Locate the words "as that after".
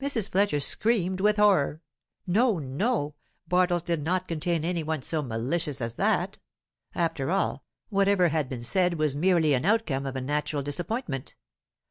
5.82-7.30